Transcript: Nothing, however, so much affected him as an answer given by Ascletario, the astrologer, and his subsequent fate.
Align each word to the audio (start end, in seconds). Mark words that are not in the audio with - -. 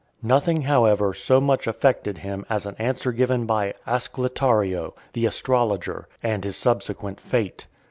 Nothing, 0.23 0.63
however, 0.63 1.13
so 1.13 1.39
much 1.39 1.67
affected 1.67 2.17
him 2.17 2.43
as 2.49 2.65
an 2.65 2.75
answer 2.79 3.11
given 3.11 3.45
by 3.45 3.75
Ascletario, 3.85 4.95
the 5.13 5.27
astrologer, 5.27 6.07
and 6.23 6.43
his 6.43 6.55
subsequent 6.57 7.19
fate. 7.21 7.67